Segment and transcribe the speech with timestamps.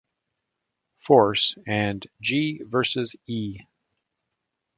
[0.97, 3.59] Force" and "G versus E".